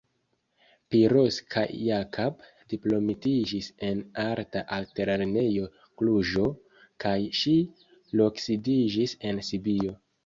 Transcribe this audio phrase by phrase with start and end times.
[0.93, 2.39] Piroska Jakab
[2.73, 5.69] diplomitiĝis en Arta Altlernejo
[6.03, 6.47] Kluĵo
[7.05, 7.55] kaj ŝi
[8.23, 9.95] loksidiĝis en Sibio.